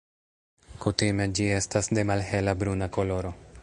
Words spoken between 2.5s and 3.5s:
bruna koloro.